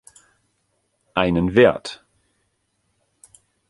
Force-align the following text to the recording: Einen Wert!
Einen 1.13 1.53
Wert! 1.53 2.03